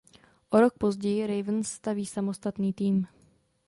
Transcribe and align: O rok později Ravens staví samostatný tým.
O 0.49 0.57
rok 0.59 0.73
později 0.77 1.27
Ravens 1.27 1.67
staví 1.71 2.05
samostatný 2.05 2.73
tým. 2.73 3.07